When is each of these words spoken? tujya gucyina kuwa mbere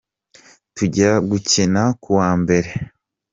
tujya 0.75 1.11
gucyina 1.29 1.83
kuwa 2.03 2.29
mbere 2.41 2.69